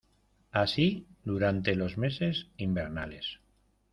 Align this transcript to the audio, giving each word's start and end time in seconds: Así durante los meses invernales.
Así 0.51 1.05
durante 1.23 1.75
los 1.75 1.99
meses 1.99 2.47
invernales. 2.57 3.37